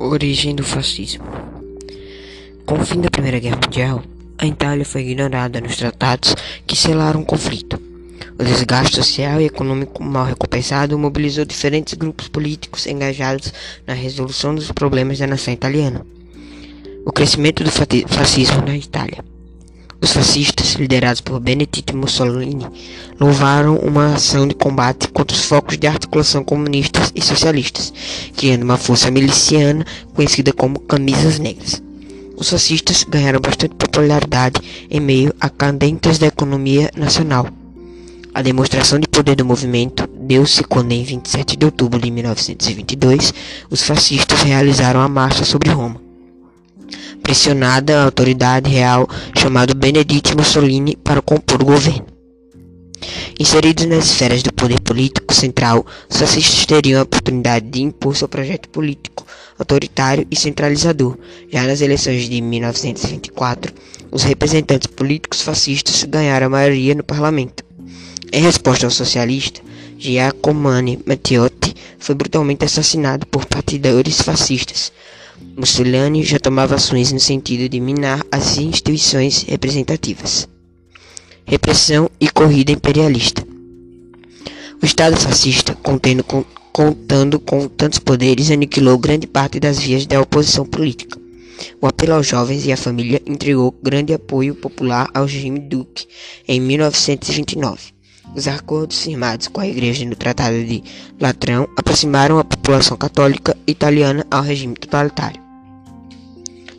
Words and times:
Origem 0.00 0.54
do 0.54 0.62
fascismo. 0.62 1.24
Com 2.64 2.76
o 2.76 2.86
fim 2.86 3.00
da 3.00 3.10
Primeira 3.10 3.40
Guerra 3.40 3.56
Mundial, 3.56 4.02
a 4.38 4.46
Itália 4.46 4.84
foi 4.84 5.00
ignorada 5.00 5.60
nos 5.60 5.76
tratados 5.76 6.36
que 6.64 6.76
selaram 6.76 7.22
o 7.22 7.26
conflito. 7.26 7.82
O 8.38 8.44
desgaste 8.44 8.94
social 8.94 9.40
e 9.40 9.46
econômico 9.46 10.00
mal 10.00 10.24
recompensado 10.24 10.96
mobilizou 10.96 11.44
diferentes 11.44 11.94
grupos 11.94 12.28
políticos 12.28 12.86
engajados 12.86 13.52
na 13.84 13.92
resolução 13.92 14.54
dos 14.54 14.70
problemas 14.70 15.18
da 15.18 15.26
nação 15.26 15.52
italiana. 15.52 16.06
O 17.04 17.10
crescimento 17.10 17.64
do 17.64 17.70
fascismo 17.72 18.62
na 18.64 18.76
Itália. 18.76 19.24
Os 20.00 20.12
fascistas, 20.12 20.74
liderados 20.74 21.20
por 21.20 21.40
Benedetto 21.40 21.96
Mussolini, 21.96 22.64
louvaram 23.18 23.76
uma 23.76 24.14
ação 24.14 24.46
de 24.46 24.54
combate 24.54 25.08
contra 25.08 25.36
os 25.36 25.42
focos 25.42 25.76
de 25.76 25.88
articulação 25.88 26.44
comunistas 26.44 27.12
e 27.16 27.20
socialistas, 27.20 27.92
criando 28.36 28.62
uma 28.62 28.76
força 28.76 29.10
miliciana 29.10 29.84
conhecida 30.14 30.52
como 30.52 30.78
Camisas 30.78 31.40
Negras. 31.40 31.82
Os 32.36 32.48
fascistas 32.48 33.02
ganharam 33.02 33.40
bastante 33.40 33.74
popularidade 33.74 34.60
em 34.88 35.00
meio 35.00 35.34
a 35.40 35.50
candentes 35.50 36.16
da 36.16 36.28
economia 36.28 36.88
nacional. 36.96 37.48
A 38.32 38.40
demonstração 38.40 39.00
de 39.00 39.08
poder 39.08 39.34
do 39.34 39.44
movimento 39.44 40.08
deu-se 40.20 40.62
quando, 40.62 40.92
em 40.92 41.02
27 41.02 41.56
de 41.56 41.66
outubro 41.66 42.00
de 42.00 42.08
1922, 42.08 43.34
os 43.68 43.82
fascistas 43.82 44.42
realizaram 44.42 45.00
a 45.00 45.08
marcha 45.08 45.44
sobre 45.44 45.70
Roma 45.70 46.07
pressionada 47.28 48.00
a 48.00 48.04
autoridade 48.04 48.70
real 48.70 49.06
chamado 49.36 49.74
Benedetto 49.74 50.34
Mussolini 50.34 50.96
para 50.96 51.20
compor 51.20 51.60
o 51.60 51.66
governo. 51.66 52.06
Inseridos 53.38 53.84
nas 53.84 54.06
esferas 54.06 54.42
do 54.42 54.50
poder 54.50 54.80
político 54.80 55.34
central, 55.34 55.84
os 56.08 56.16
fascistas 56.16 56.64
teriam 56.64 57.00
a 57.00 57.02
oportunidade 57.02 57.68
de 57.68 57.82
impor 57.82 58.16
seu 58.16 58.28
projeto 58.28 58.70
político 58.70 59.26
autoritário 59.58 60.26
e 60.30 60.36
centralizador. 60.36 61.18
Já 61.52 61.64
nas 61.64 61.82
eleições 61.82 62.26
de 62.30 62.40
1924, 62.40 63.74
os 64.10 64.22
representantes 64.22 64.86
políticos 64.86 65.42
fascistas 65.42 66.04
ganharam 66.04 66.46
a 66.46 66.50
maioria 66.50 66.94
no 66.94 67.04
parlamento. 67.04 67.62
Em 68.32 68.40
resposta 68.40 68.86
ao 68.86 68.90
socialista, 68.90 69.60
Giacomo 69.98 70.70
Matteotti 71.04 71.74
foi 71.98 72.14
brutalmente 72.14 72.64
assassinado 72.64 73.26
por 73.26 73.44
partidores 73.44 74.22
fascistas. 74.22 74.90
Mussolini 75.58 76.22
já 76.22 76.38
tomava 76.38 76.76
ações 76.76 77.10
no 77.10 77.18
sentido 77.18 77.68
de 77.68 77.80
minar 77.80 78.24
as 78.30 78.58
instituições 78.58 79.42
representativas. 79.42 80.48
Repressão 81.44 82.08
e 82.20 82.28
corrida 82.28 82.70
imperialista. 82.70 83.44
O 84.80 84.86
Estado 84.86 85.16
fascista, 85.16 85.74
contendo 85.74 86.22
com, 86.22 86.44
contando 86.72 87.40
com 87.40 87.66
tantos 87.66 87.98
poderes, 87.98 88.52
aniquilou 88.52 88.96
grande 88.98 89.26
parte 89.26 89.58
das 89.58 89.80
vias 89.80 90.06
da 90.06 90.20
oposição 90.20 90.64
política. 90.64 91.18
O 91.82 91.88
apelo 91.88 92.14
aos 92.14 92.28
jovens 92.28 92.64
e 92.64 92.70
à 92.70 92.76
família 92.76 93.20
entregou 93.26 93.74
grande 93.82 94.14
apoio 94.14 94.54
popular 94.54 95.08
ao 95.12 95.24
regime 95.24 95.58
Duque 95.58 96.06
em 96.46 96.60
1929. 96.60 97.80
Os 98.32 98.46
acordos 98.46 99.02
firmados 99.02 99.48
com 99.48 99.60
a 99.60 99.66
Igreja 99.66 100.04
no 100.04 100.14
Tratado 100.14 100.62
de 100.64 100.84
Latrão 101.20 101.68
aproximaram 101.76 102.38
a 102.38 102.44
população 102.44 102.96
católica 102.96 103.56
italiana 103.66 104.24
ao 104.30 104.42
regime 104.42 104.76
totalitário. 104.76 105.47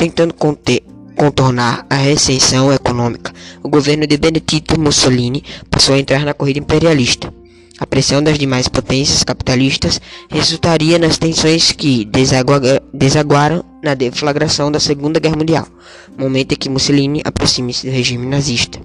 Tentando 0.00 0.32
conter, 0.32 0.82
contornar 1.14 1.84
a 1.90 1.94
recessão 1.94 2.72
econômica, 2.72 3.34
o 3.62 3.68
governo 3.68 4.06
de 4.06 4.16
Benedetto 4.16 4.80
Mussolini 4.80 5.44
passou 5.70 5.94
a 5.94 5.98
entrar 5.98 6.24
na 6.24 6.32
corrida 6.32 6.58
imperialista. 6.58 7.30
A 7.78 7.84
pressão 7.84 8.22
das 8.22 8.38
demais 8.38 8.66
potências 8.66 9.22
capitalistas 9.22 10.00
resultaria 10.30 10.98
nas 10.98 11.18
tensões 11.18 11.72
que 11.72 12.08
desaguaram 12.94 13.62
na 13.84 13.92
deflagração 13.92 14.72
da 14.72 14.80
Segunda 14.80 15.20
Guerra 15.20 15.36
Mundial, 15.36 15.68
momento 16.16 16.52
em 16.52 16.56
que 16.56 16.70
Mussolini 16.70 17.20
aproxima-se 17.22 17.86
do 17.86 17.92
regime 17.92 18.24
nazista. 18.24 18.80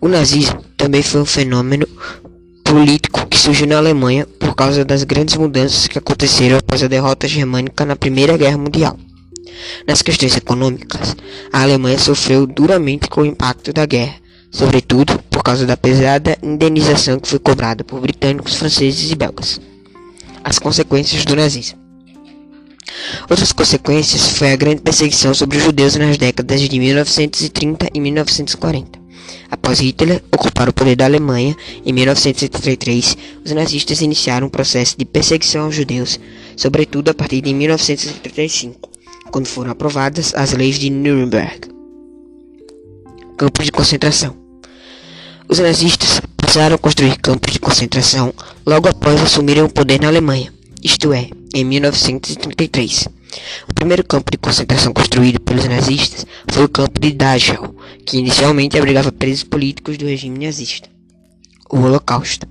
O 0.00 0.08
nazismo 0.08 0.64
também 0.78 1.02
foi 1.02 1.20
um 1.20 1.26
fenômeno 1.26 1.86
político 2.64 3.26
que 3.26 3.36
surgiu 3.36 3.66
na 3.66 3.76
Alemanha 3.76 4.26
por 4.40 4.54
causa 4.54 4.82
das 4.82 5.04
grandes 5.04 5.36
mudanças 5.36 5.86
que 5.86 5.98
aconteceram 5.98 6.56
após 6.56 6.82
a 6.82 6.88
derrota 6.88 7.28
germânica 7.28 7.84
na 7.84 7.96
Primeira 7.96 8.34
Guerra 8.38 8.56
Mundial. 8.56 8.98
Nas 9.86 10.02
questões 10.02 10.36
econômicas, 10.36 11.16
a 11.52 11.62
Alemanha 11.62 11.98
sofreu 11.98 12.46
duramente 12.46 13.08
com 13.08 13.22
o 13.22 13.26
impacto 13.26 13.72
da 13.72 13.86
guerra, 13.86 14.16
sobretudo 14.50 15.18
por 15.30 15.42
causa 15.42 15.66
da 15.66 15.76
pesada 15.76 16.36
indenização 16.42 17.18
que 17.18 17.28
foi 17.28 17.38
cobrada 17.38 17.84
por 17.84 18.00
britânicos, 18.00 18.56
franceses 18.56 19.10
e 19.10 19.14
belgas. 19.14 19.60
As 20.42 20.58
consequências 20.58 21.24
do 21.24 21.36
nazismo. 21.36 21.78
Outras 23.28 23.52
consequências 23.52 24.28
foi 24.38 24.52
a 24.52 24.56
grande 24.56 24.80
perseguição 24.80 25.34
sobre 25.34 25.58
os 25.58 25.64
judeus 25.64 25.96
nas 25.96 26.16
décadas 26.16 26.60
de 26.60 26.78
1930 26.78 27.88
e 27.92 28.00
1940. 28.00 29.06
Após 29.50 29.80
Hitler 29.80 30.22
ocupar 30.32 30.68
o 30.68 30.72
poder 30.72 30.96
da 30.96 31.04
Alemanha 31.04 31.56
em 31.84 31.92
1933, 31.92 33.16
os 33.44 33.52
nazistas 33.52 34.00
iniciaram 34.00 34.46
um 34.46 34.50
processo 34.50 34.96
de 34.98 35.04
perseguição 35.04 35.64
aos 35.64 35.74
judeus, 35.74 36.18
sobretudo 36.56 37.10
a 37.10 37.14
partir 37.14 37.40
de 37.40 37.52
1935, 37.52 38.90
quando 39.36 39.48
foram 39.48 39.70
aprovadas 39.70 40.32
as 40.34 40.54
leis 40.54 40.78
de 40.78 40.88
Nuremberg. 40.88 41.68
Campos 43.36 43.66
de 43.66 43.70
concentração. 43.70 44.34
Os 45.46 45.58
nazistas 45.58 46.22
passaram 46.38 46.76
a 46.76 46.78
construir 46.78 47.18
campos 47.18 47.52
de 47.52 47.58
concentração 47.58 48.32
logo 48.64 48.88
após 48.88 49.20
assumirem 49.20 49.62
o 49.62 49.68
poder 49.68 50.00
na 50.00 50.08
Alemanha, 50.08 50.50
isto 50.82 51.12
é, 51.12 51.28
em 51.54 51.66
1933. 51.66 53.08
O 53.68 53.74
primeiro 53.74 54.02
campo 54.04 54.30
de 54.30 54.38
concentração 54.38 54.94
construído 54.94 55.38
pelos 55.38 55.66
nazistas 55.66 56.24
foi 56.48 56.64
o 56.64 56.68
campo 56.70 56.98
de 56.98 57.12
Dachau, 57.12 57.76
que 58.06 58.16
inicialmente 58.16 58.78
abrigava 58.78 59.12
presos 59.12 59.44
políticos 59.44 59.98
do 59.98 60.06
regime 60.06 60.46
nazista. 60.46 60.88
O 61.68 61.76
Holocausto. 61.76 62.48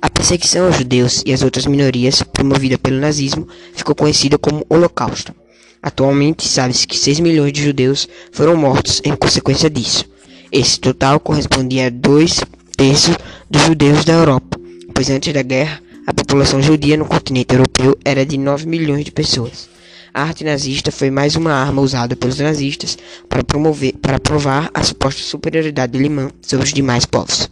A 0.00 0.10
perseguição 0.10 0.66
aos 0.66 0.78
judeus 0.78 1.22
e 1.24 1.32
às 1.32 1.42
outras 1.42 1.64
minorias 1.64 2.24
promovida 2.24 2.76
pelo 2.76 2.98
nazismo 2.98 3.46
ficou 3.72 3.94
conhecida 3.94 4.36
como 4.36 4.66
Holocausto. 4.68 5.32
Atualmente 5.82 6.46
sabe-se 6.46 6.86
que 6.86 6.96
6 6.96 7.18
milhões 7.18 7.52
de 7.52 7.62
judeus 7.62 8.08
foram 8.30 8.56
mortos 8.56 9.02
em 9.04 9.16
consequência 9.16 9.68
disso. 9.68 10.04
Esse 10.52 10.78
total 10.78 11.18
correspondia 11.18 11.88
a 11.88 11.90
dois 11.90 12.40
terços 12.76 13.16
dos 13.50 13.62
judeus 13.62 14.04
da 14.04 14.12
Europa, 14.12 14.60
pois 14.94 15.10
antes 15.10 15.32
da 15.32 15.42
guerra 15.42 15.82
a 16.06 16.14
população 16.14 16.62
judia 16.62 16.96
no 16.96 17.04
continente 17.04 17.54
europeu 17.54 17.96
era 18.04 18.26
de 18.26 18.38
9 18.38 18.66
milhões 18.66 19.04
de 19.04 19.12
pessoas. 19.12 19.68
A 20.14 20.22
arte 20.22 20.44
nazista 20.44 20.90
foi 20.90 21.10
mais 21.10 21.36
uma 21.36 21.52
arma 21.52 21.80
usada 21.80 22.14
pelos 22.14 22.38
nazistas 22.38 22.98
para 23.28 23.42
promover, 23.42 23.94
para 23.94 24.20
provar 24.20 24.70
a 24.74 24.82
suposta 24.82 25.22
superioridade 25.22 25.96
alemã 25.96 26.30
sobre 26.42 26.66
os 26.66 26.72
demais 26.72 27.06
povos. 27.06 27.51